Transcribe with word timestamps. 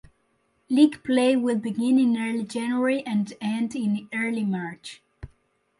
League 0.67 1.03
play 1.03 1.35
will 1.35 1.59
begin 1.59 1.99
in 1.99 2.17
early 2.17 2.41
January 2.41 3.05
and 3.05 3.33
end 3.39 3.75
in 3.75 4.09
early 4.11 4.43
March. 4.43 4.99